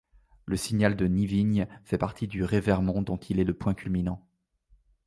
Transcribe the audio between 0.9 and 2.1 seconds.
de Nivigne fait